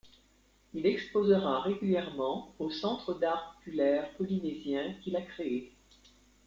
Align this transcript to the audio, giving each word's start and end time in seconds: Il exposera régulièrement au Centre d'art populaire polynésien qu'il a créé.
Il 0.73 0.87
exposera 0.87 1.61
régulièrement 1.61 2.55
au 2.57 2.71
Centre 2.71 3.13
d'art 3.19 3.53
populaire 3.59 4.09
polynésien 4.17 4.95
qu'il 5.03 5.15
a 5.15 5.21
créé. 5.21 5.75